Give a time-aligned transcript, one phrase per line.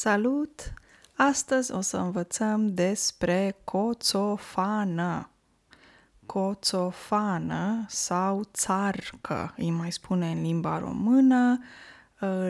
[0.00, 0.72] Salut!
[1.14, 5.30] Astăzi o să învățăm despre coțofană.
[6.26, 11.58] Coțofană sau țarcă, îi mai spune în limba română.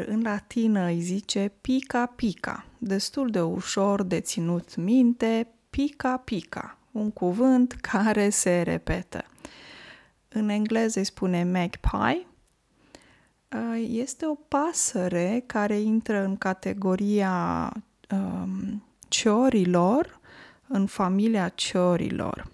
[0.06, 2.64] În latină îi zice pica pica.
[2.78, 6.78] Destul de ușor de ținut minte, pica pica.
[6.92, 9.24] Un cuvânt care se repetă.
[10.28, 12.26] În engleză îi spune magpie,
[13.76, 17.72] este o pasăre care intră în categoria
[18.10, 20.20] um, ciorilor,
[20.66, 22.50] în familia ciorilor.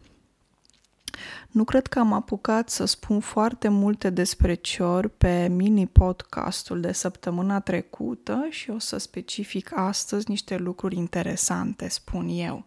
[1.51, 7.61] Nu cred că am apucat să spun foarte multe despre ciori pe mini-podcastul de săptămâna
[7.61, 12.65] trecută și o să specific astăzi niște lucruri interesante, spun eu.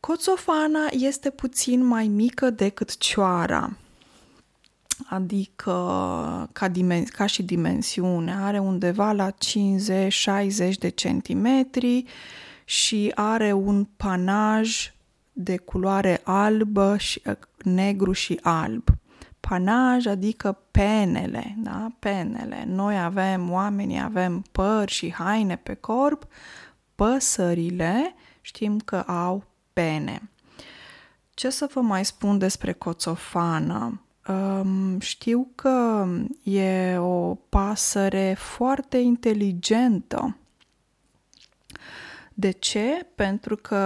[0.00, 3.76] Coțofana este puțin mai mică decât cioara,
[5.04, 5.72] adică
[6.52, 12.04] ca, dimen- ca și dimensiune, are undeva la 50-60 de centimetri
[12.64, 14.92] și are un panaj
[15.32, 17.22] de culoare albă, și,
[17.62, 18.84] negru și alb.
[19.40, 21.88] Panaj adică penele, da?
[21.98, 22.64] Penele.
[22.66, 26.26] Noi avem, oamenii avem păr și haine pe corp,
[26.94, 30.30] păsările știm că au pene.
[31.34, 34.00] Ce să vă mai spun despre coțofană?
[34.28, 36.06] Um, știu că
[36.42, 40.36] e o pasăre foarte inteligentă.
[42.34, 43.06] De ce?
[43.14, 43.76] Pentru că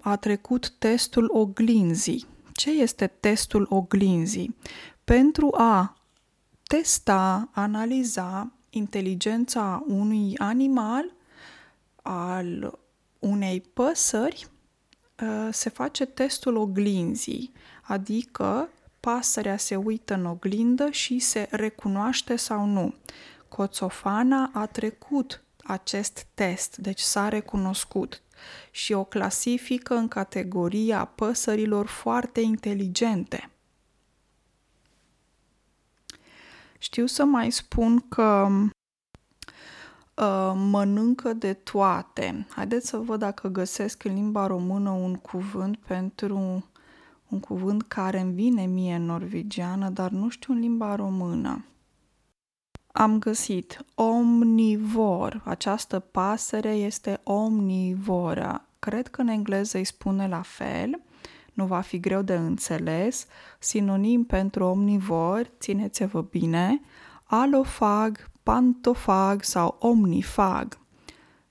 [0.00, 2.26] a trecut testul oglinzii.
[2.52, 4.56] Ce este testul oglinzii?
[5.04, 5.96] Pentru a
[6.62, 11.12] testa, analiza inteligența unui animal,
[12.02, 12.78] al
[13.18, 14.46] unei păsări,
[15.22, 18.68] uh, se face testul oglinzii, adică
[19.00, 22.94] pasărea se uită în oglindă și se recunoaște sau nu.
[23.48, 28.22] Coțofana a trecut acest test, deci s-a recunoscut
[28.70, 33.50] și o clasifică în categoria păsărilor foarte inteligente.
[36.78, 38.48] Știu să mai spun că
[40.14, 42.46] uh, mănâncă de toate.
[42.50, 46.64] Haideți să văd dacă găsesc în limba română un cuvânt pentru
[47.30, 51.64] un cuvânt care îmi vine mie în norvegiană, dar nu știu în limba română.
[52.92, 55.42] Am găsit omnivor.
[55.44, 58.64] Această pasăre este omnivoră.
[58.78, 61.00] Cred că în engleză îi spune la fel.
[61.52, 63.26] Nu va fi greu de înțeles.
[63.58, 66.80] Sinonim pentru omnivor, țineți-vă bine,
[67.24, 70.78] alofag, pantofag sau omnifag.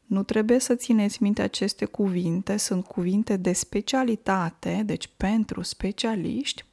[0.09, 6.65] Nu trebuie să țineți minte aceste cuvinte, sunt cuvinte de specialitate, deci pentru specialiști.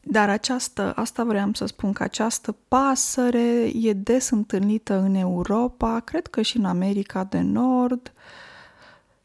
[0.00, 6.26] Dar această, asta vreau să spun că această pasăre e des întâlnită în Europa, cred
[6.26, 8.12] că și în America de Nord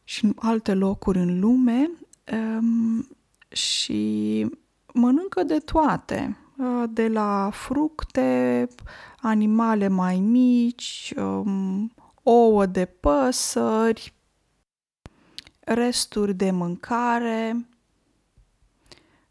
[0.03, 1.91] și în alte locuri în lume
[2.33, 3.07] um,
[3.51, 4.45] și
[4.93, 8.67] mănâncă de toate, uh, de la fructe,
[9.22, 11.91] animale mai mici, um,
[12.23, 14.13] ouă de păsări,
[15.59, 17.67] resturi de mâncare,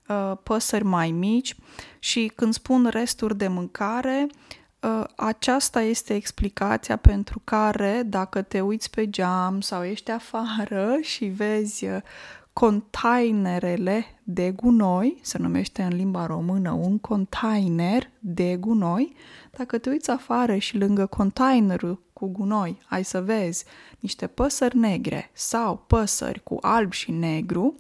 [0.09, 1.57] uh, păsări mai mici.
[1.99, 4.27] Și când spun resturi de mâncare,
[4.81, 11.25] uh, aceasta este explicația pentru care dacă te uiți pe geam sau ești afară și
[11.25, 12.03] vezi uh,
[12.53, 19.15] containerele de gunoi, se numește în limba română un container de gunoi,
[19.51, 23.65] dacă te uiți afară și lângă containerul cu gunoi ai să vezi
[23.99, 27.77] niște păsări negre sau păsări cu alb și negru,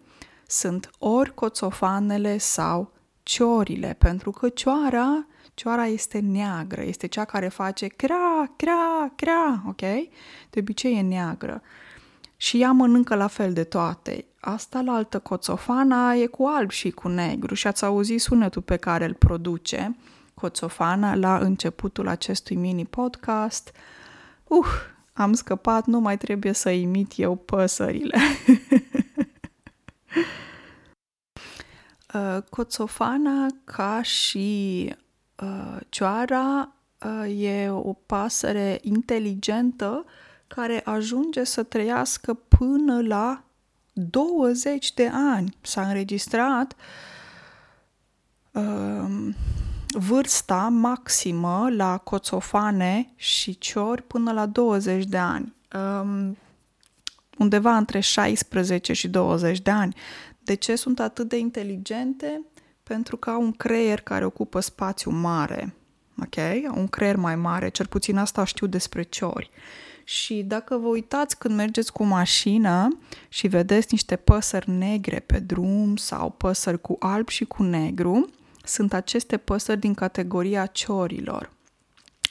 [0.47, 2.93] sunt ori coțofanele sau
[3.23, 9.81] ciorile, pentru că cioara, cioara este neagră, este cea care face crea, crea, crea, ok?
[10.50, 11.62] De obicei e neagră.
[12.37, 14.25] Și ea mănâncă la fel de toate.
[14.41, 18.76] Asta la altă coțofana e cu alb și cu negru și ați auzit sunetul pe
[18.76, 19.97] care îl produce
[20.35, 23.73] coțofana la începutul acestui mini-podcast.
[23.75, 23.99] Uh,
[25.12, 28.19] am scăpat, nu mai trebuie să imit eu păsările.
[32.14, 34.88] Uh, coțofana, ca și
[35.43, 36.73] uh, cioara,
[37.05, 40.05] uh, e o pasăre inteligentă
[40.47, 43.44] care ajunge să trăiască până la
[43.93, 45.56] 20 de ani.
[45.61, 46.76] S-a înregistrat
[48.52, 49.29] uh,
[49.92, 55.54] vârsta maximă la coțofane și ciori până la 20 de ani.
[56.02, 56.37] Um,
[57.38, 59.94] undeva între 16 și 20 de ani.
[60.42, 62.42] De ce sunt atât de inteligente?
[62.82, 65.75] Pentru că au un creier care ocupă spațiu mare.
[66.22, 66.37] ok?
[66.76, 69.50] Un creier mai mare, cel puțin asta știu despre ciori.
[70.04, 72.98] Și dacă vă uitați când mergeți cu mașină
[73.28, 78.31] și vedeți niște păsări negre pe drum sau păsări cu alb și cu negru,
[78.65, 81.53] sunt aceste păsări din categoria ciorilor.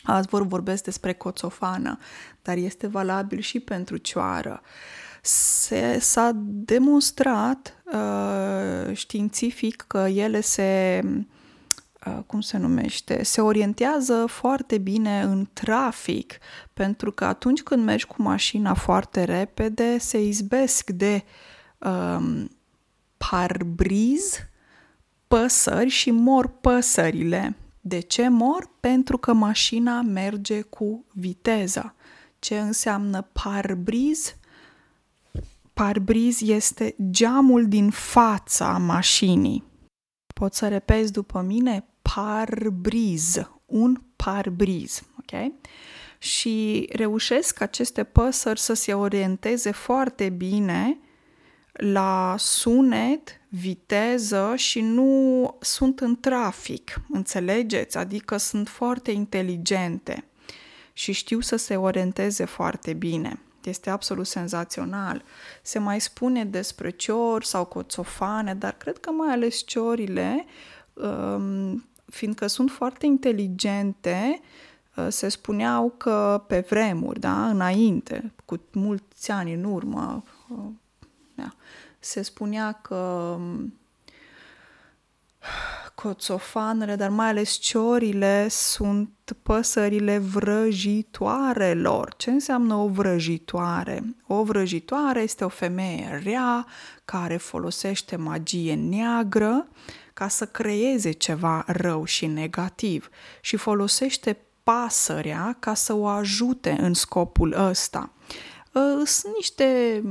[0.03, 1.97] Azi vor vorbesc despre coțofană,
[2.41, 4.61] dar este valabil și pentru cioară.
[5.21, 11.01] Se, s-a demonstrat uh, științific că ele se
[12.05, 16.37] uh, cum se numește, se orientează foarte bine în trafic,
[16.73, 21.23] pentru că atunci când mergi cu mașina foarte repede, se izbesc de
[21.77, 22.49] um,
[23.17, 24.48] parbriz,
[25.29, 27.55] păsări și mor păsările.
[27.81, 28.69] De ce mor?
[28.79, 31.95] Pentru că mașina merge cu viteză.
[32.39, 34.35] Ce înseamnă parbriz?
[35.73, 39.63] Parbriz este geamul din fața mașinii.
[40.33, 41.85] Poți să repezi după mine?
[42.01, 43.49] Parbriz.
[43.65, 45.01] Un parbriz.
[45.17, 45.51] Ok?
[46.17, 50.97] Și reușesc aceste păsări să se orienteze foarte bine
[51.71, 57.97] la sunet, viteză și nu sunt în trafic, înțelegeți?
[57.97, 60.23] Adică sunt foarte inteligente
[60.93, 63.39] și știu să se orienteze foarte bine.
[63.63, 65.23] Este absolut senzațional.
[65.61, 70.45] Se mai spune despre ciori sau coțofane, dar cred că mai ales ciorile,
[70.93, 74.39] um, fiindcă sunt foarte inteligente,
[74.95, 80.57] uh, se spuneau că pe vremuri, da, înainte, cu mulți ani în urmă, uh,
[81.35, 81.53] da,
[81.99, 82.95] se spunea că
[83.39, 83.73] um,
[85.95, 89.09] coțofanele, dar mai ales ciorile, sunt
[89.43, 92.13] păsările vrăjitoarelor.
[92.17, 94.15] Ce înseamnă o vrăjitoare?
[94.27, 96.65] O vrăjitoare este o femeie rea
[97.05, 99.67] care folosește magie neagră
[100.13, 103.09] ca să creeze ceva rău și negativ
[103.41, 108.11] și folosește pasărea ca să o ajute în scopul ăsta.
[108.75, 110.01] Ă, sunt niște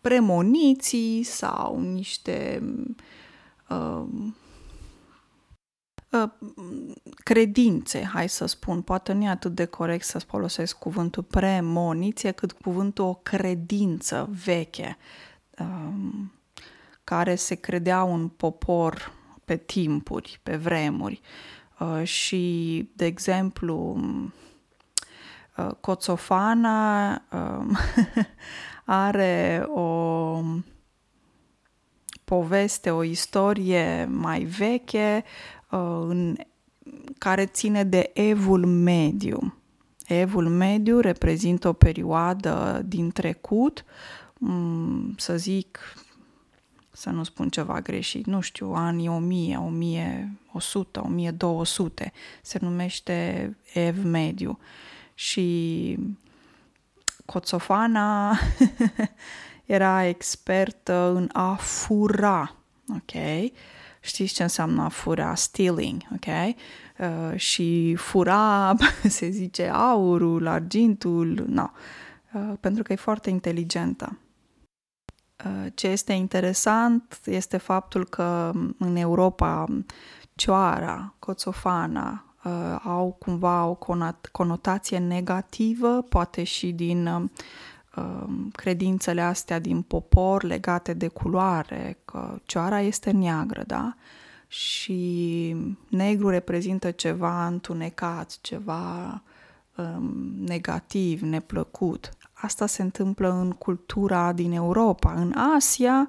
[0.00, 2.62] premoniții sau niște
[3.68, 4.04] uh,
[6.10, 6.30] uh,
[7.24, 12.52] credințe, hai să spun, poate nu e atât de corect să folosesc cuvântul premoniție, cât
[12.52, 14.96] cuvântul o credință veche,
[15.58, 15.92] uh,
[17.04, 19.12] care se credea un popor
[19.44, 21.20] pe timpuri, pe vremuri.
[21.78, 24.30] Uh, și, de exemplu, Uh,
[25.80, 27.76] Coțofana um,
[28.84, 30.40] are o
[32.24, 35.24] poveste, o istorie mai veche
[35.70, 36.36] uh, în,
[37.18, 39.54] care ține de evul mediu.
[40.06, 43.84] Evul mediu reprezintă o perioadă din trecut,
[44.38, 45.78] mm, să zic,
[46.90, 52.12] să nu spun ceva greșit, nu știu, anii 1000, 1100, 1200,
[52.42, 54.58] se numește ev mediu.
[55.14, 55.98] Și
[57.26, 58.38] Coțofana
[59.64, 62.54] era expertă în a fura,
[62.88, 63.50] ok?
[64.00, 65.34] Știți ce înseamnă a fura?
[65.34, 66.54] Stealing, ok?
[66.98, 68.74] Uh, și fura,
[69.08, 71.70] se zice, aurul, argintul, no.
[72.32, 74.18] Uh, pentru că e foarte inteligentă.
[75.44, 79.64] Uh, ce este interesant este faptul că în Europa
[80.34, 83.78] cioara, coțofana, uh, au cumva o
[84.32, 87.22] conotație negativă, poate și din uh,
[88.52, 93.94] credințele astea din popor legate de culoare, că cioara este neagră, da?
[94.46, 95.56] Și
[95.88, 99.22] negru reprezintă ceva întunecat, ceva
[99.76, 102.10] um, negativ, neplăcut.
[102.32, 105.12] Asta se întâmplă în cultura din Europa.
[105.12, 106.08] În Asia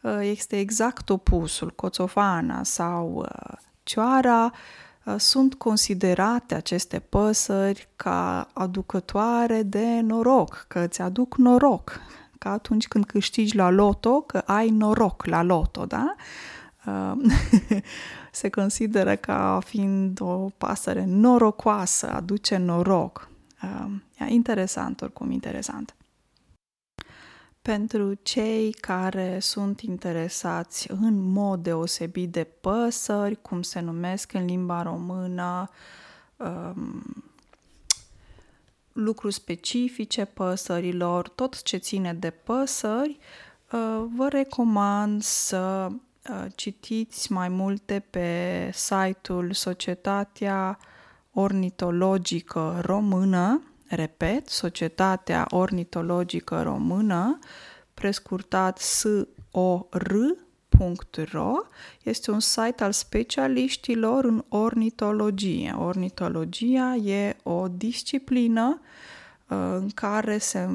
[0.00, 1.70] uh, este exact opusul.
[1.70, 4.85] Coțofana sau uh, cioara Uh,
[5.18, 12.00] sunt considerate aceste păsări ca aducătoare de noroc, că îți aduc noroc,
[12.38, 16.14] ca atunci când câștigi la loto, că ai noroc la loto, da?
[16.86, 17.32] Uh,
[18.32, 23.28] se consideră ca fiind o pasăre norocoasă, aduce noroc.
[23.62, 25.95] Uh, interesant, oricum interesant
[27.66, 34.82] pentru cei care sunt interesați în mod deosebit de păsări, cum se numesc în limba
[34.82, 35.68] română,
[36.36, 37.02] um,
[38.92, 43.18] lucruri specifice păsărilor, tot ce ține de păsări,
[43.72, 50.78] uh, vă recomand să uh, citiți mai multe pe site-ul Societatea
[51.32, 57.38] Ornitologică Română, Repet, Societatea Ornitologică Română,
[57.94, 60.46] prescurtat SOR.ro
[60.78, 61.54] ornitologia.ro
[62.02, 65.74] este un site al specialiștilor în ornitologie.
[65.78, 70.68] Ornitologia e o disciplină uh, în care se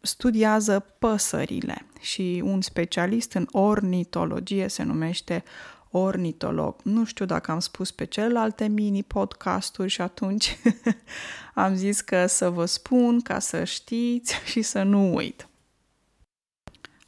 [0.00, 5.44] studiază păsările și un specialist în ornitologie se numește
[5.92, 6.76] ornitolog.
[6.82, 10.58] Nu știu dacă am spus pe celelalte mini-podcasturi și atunci
[11.54, 15.46] am zis că să vă spun ca să știți și să nu uit.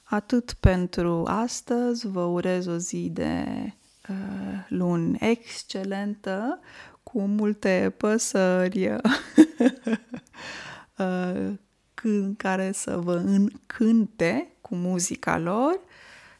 [0.03, 3.45] Atât pentru astăzi, vă urez o zi de
[4.09, 6.61] uh, luni excelentă,
[7.03, 8.91] cu multe păsări
[10.99, 11.53] uh,
[12.37, 15.81] care să vă încânte cu muzica lor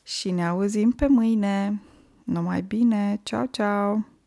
[0.03, 1.81] și ne auzim pe mâine.
[2.27, 4.14] Numai bine, ciao, ciao!